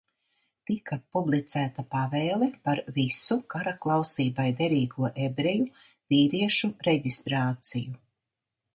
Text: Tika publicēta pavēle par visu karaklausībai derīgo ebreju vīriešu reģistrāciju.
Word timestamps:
Tika 0.69 0.95
publicēta 1.17 1.85
pavēle 1.95 2.47
par 2.69 2.81
visu 2.97 3.39
karaklausībai 3.55 4.49
derīgo 4.63 5.13
ebreju 5.29 5.71
vīriešu 5.91 6.75
reģistrāciju. 6.91 7.99